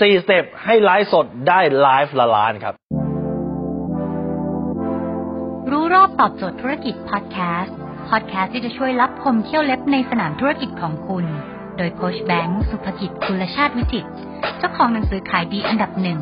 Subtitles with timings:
[0.00, 2.74] สี่ step ให้ไลฟ์สดได้ไลฟ์ละล้านครับ
[5.70, 7.76] รู้รอบตอบโจทย์ธุรกิจพอดแคสต์
[8.08, 11.24] พอดแคสต์ที่จะช่วยลับคมเขี้ยวเล็บในสนามธุรกิจของคุณ
[11.76, 14.06] โดยโค้ชแบงค์สุภกิจคุลชาติวิจิต
[14.58, 16.18] เจ้าของหนังสือขายดีอันดับหนึ่ง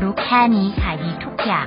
[0.00, 1.66] รู้แค่นี้ขายดีทุกอย่าง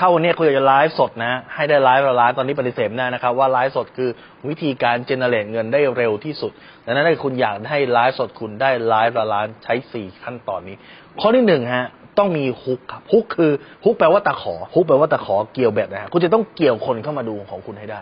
[0.00, 4.10] ถ้าวันนี้คุณอยากจะไลฟ์สดนะ ให้ได้ไลฟ์ละล้านตอนนี้ปฏิเสธไม่ได้นะครับ ว่าไลฟ์สดคือ
[4.48, 6.52] วิธีการเจเนเรตเงินได้เร็วที่สุด
[6.84, 10.76] ดังนั้นถ้าคุณอยากให้ไลฟ์สดคุณได้ไลฟ์ละล้านใช้สี่ขั้นตอนนี้
[11.20, 11.86] ข้อที่หนึ่งฮะ
[12.18, 13.52] ต้องมีฮุกครับฮุกคือ
[13.84, 18.00] ฮุกแปลว่าตะขอฮุกแปลว่าตะขอเกี่ยวแบบนะฮะคุณจะต้องเกี่ยวคนเข้ามาดูของคุณให้ได้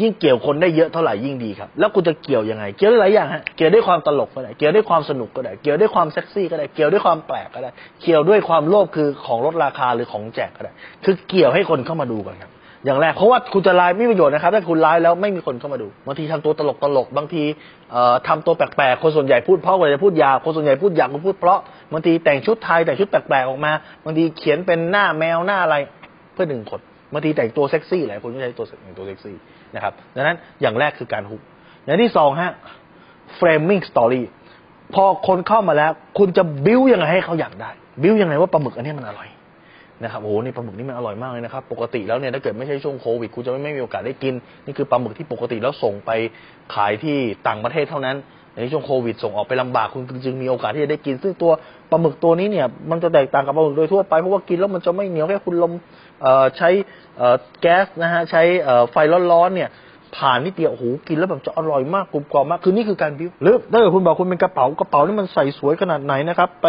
[0.00, 7.70] ยิ่งเกี่ยวคนได้เยอะเท่าไหร่ยิ่งดีครับ แล้วคุณจะเกี่ยวยังไง เกี่ยวได้หลายอย่างฮะ เกี่ยวด้วยความตลกก็ได้ เกี่ยวด้วยความสนุกก็ได้ เกี่ยวด้วยความเซ็กซี่ก็ได้ เกี่ยวด้วยความแปลกก็ได้
[8.02, 10.72] เกี่ยวด้วยความโลภคือของลดราคาหรือของแจกก็ได้
[11.04, 12.52] คือเกี่ยวให้คนเข้ามาดูกันครับ
[12.84, 17.42] อย่างแรกเพราะว่าคุณจะไลฟ์ไม่มีประโยชน์นะครับ ถ้าคุณไลฟ์แล้วไม่มีคนเข้ามาดู บางทีทำตัวตลกตลก บางที
[17.92, 21.60] เอ่อทำตัวแปลกๆ คนส่วนใหญ่พูดเพราะคนจะพูดยาว คนส่วนใหญ่พูดยาวคนพูดเพราะ
[21.92, 23.72] บางทีแต่งชุดไทยแต่งชุดแปลกๆออกมา
[24.04, 25.76] บางทีเขียนเป็นหน้าแมวหน้าอะไร
[26.32, 26.80] เพื่อดึงคน
[27.12, 29.36] บางทีแต่งตัวเซ็กซี่หลายคนก็ใช้ตัวแต่งตัวเซ็กซี่
[29.74, 31.40] นะครับดังนั้นอย่างแรกคือการฮุก
[31.84, 32.52] อย่างที่สองฮะ
[33.38, 34.22] framing story
[34.94, 37.70] พอคนเข้ามาแล้ว คุณจะบิ้วยังไงให้เขาอยากได้
[38.02, 39.28] บิ้วยังไงว่าปลาหมึกอันนี้มันอร่อย
[40.04, 44.34] นะครับโอ้โหนี่ปลาหมึกนี่มันอร่อยมากเลยนะครับ ปกติแล้วเนี่ยถ้าเกิดไม่ใช่ช่วงโควิดคุณจะไม่ไม่มีโอกาสได้กิน
[44.66, 46.10] นี่คือปลาหมึกที่ปกติแล้วส่งไป
[46.74, 47.16] ขายที่
[47.48, 48.16] ต่างประเทศเท่านั้น
[48.56, 51.52] ในช่วงโควิดส่งออกไปลำบากคุณจึงมีโอกาสที่จะได้กิน ซึ่งตัว
[51.90, 55.72] ปลาหมึกตัวนี้เนี่ยมันจะแตกต่างกับปลาหมึกโดยทั่วไปเพราะว่ากินแล้วมันจะไม่เหนียวแค่คุณลม
[56.56, 56.68] ใช้
[57.60, 58.42] แก๊สนะฮะใช้
[58.90, 58.96] ไฟ
[59.32, 59.70] ร้อนๆเนี่ย
[60.16, 66.66] ผ่านนิดเดียวโอ้โหกินแล้วแบบจะอร่อยมากกรุบกรอบมากคือนี่คือการบิ้วหรือถ้าเกิดคุณบอกคุณเป็นกระเป๋ากระเป๋านี่มันใส่สวยขนาดไหนนะครับ ไป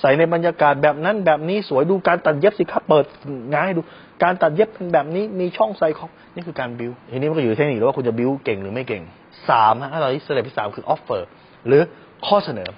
[0.00, 3.04] ใส่ในบรรยากาศแบบนั้นแบบนี้สวยดูการตัดเย็บสิครับเปิด
[3.52, 3.82] ง่ายดู
[4.22, 9.02] การตัดเย็บเป็นแบบนี้มีช่องใส่ของนี่คือการบิ้วทีนี้มันก็อยู่ที่เทคนิคแล้วว่าคุณจะบิ้วเก่งหรือไม่เก่ง
[9.50, 11.28] สามฮะถ้าเราที่ step ที่สามคือ offer
[11.66, 11.82] หรือ
[12.26, 12.68] ข้อเสนอ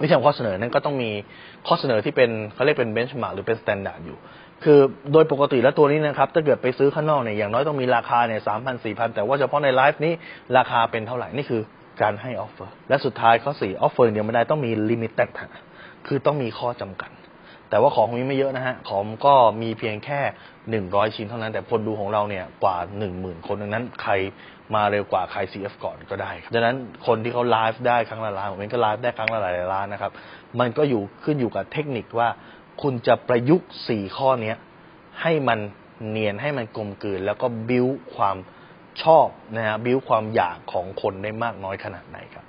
[0.00, 1.10] วิธีข้อเสนอนั้นก็ต้องมี
[1.66, 4.18] ข้อเสนอที่เป็นเขาเรียกเป็น benchmark หรือเป็น standard อยู่
[4.64, 4.78] คือ
[5.12, 10.12] โดยปกติแล้วตัวนี้นะครับ ถ้าเกิดไปซื้อข้างนอกเนี่ยอย่างน้อยต้องมีราคาเนี่ยสามพันสี่พันแต่ว่าเฉพาะในไลฟ์นี้
[10.56, 11.62] ราคาเป็นเท่าไหร่นี่คือ
[12.02, 15.30] การให้ offer และสุดท้ายข้อสี่ offer เดียวไม่ได้ต้องมี limited
[16.06, 17.10] คือต้องมีข้อจำกัด
[17.70, 20.20] แต่ว่าของมีไม่เยอะนะฮะ ของก็มีเพียงแค่
[20.70, 24.12] หนึ่งร้อยชิ้นเท่านั้น แต่คนดูของเราเนี่ยกว่าหนึ่งหมื่นคนดังนั้นใคร
[24.74, 26.76] มาเร็วกว่าใคร CF ก่อนก็ได้ครับดังนั้น
[27.06, 30.12] คนที่เขาไลฟ์ได้ครั้งละล้านผมเองก็ไลฟ์ได้ครั้งละหลายล้านนะครับ
[30.60, 32.28] มันก็อยู่ขึ้นอยู่กับเทคนิคว่า
[32.82, 34.56] คุณจะประยุกต์สี่ข้อเนี้ย
[35.22, 35.58] ให้มัน
[36.08, 38.36] เนียนให้มันกลมกลืน แล้วก็บิ้วความ
[39.02, 42.44] ชอบนะฮะบิ้วความอยากของคนได้มากน้อยขนาดไหนครับ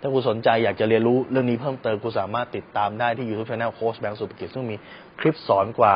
[0.00, 4.76] ถ้าคุณสนใจอยากจะเรียนรู้เรื่องนี้เพิ่มเติมคุณสามารถติดตามได้ที่ YouTube Channel โค้ชแบงค์สุภกิจซึ่งมี
[5.20, 5.94] คลิปสอนกว่า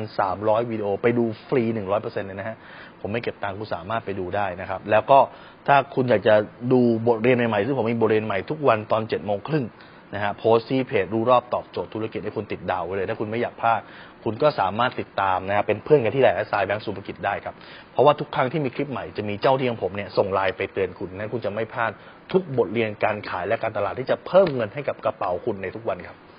[0.00, 1.62] 1,300 วิดีโอ ไปดูฟรี
[1.94, 2.56] 100%เลยนะฮะ
[3.00, 5.18] ผมไม่เก็บตังค์คุณสามารถไปดูได้นะครับ แล้วก็
[5.66, 6.34] ถ้าคุณอยากจะ
[6.72, 9.64] ดูบทเรียนใหม่ๆซึ่งผมมีบทเรียนใหม่ทุกวันตอน7โมงครึ่ง
[10.14, 13.80] นะฮะโพสซี่เพจรู้รอบตอบโจทย์ธุรกิจให้คุณติดดาวไว้เลย ถ้าคุณไม่อยากพลาด
[14.24, 17.54] คุณก็สามารถติดตามนะครับเป็นเพื่อนกันที่ไลน์แอสไซแบงก์สุภกิจได้ครับ
[17.92, 21.90] เพราะว่าทุกครั้งที่มีคลิปใหม่จะมีเจ้าหน้าที่ของผมเนี่ยส่งไลน์ไปเตือนคุณนั้นคุณจะไม่พลาด
[22.32, 26.35] ทุกบทเรียนการขายและการตลาดที่จะเพิ่มเงินให้กับกระเป๋าคุณในทุกวันครับ